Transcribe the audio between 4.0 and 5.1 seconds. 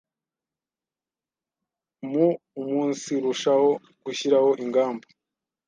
gushyiraho ingamba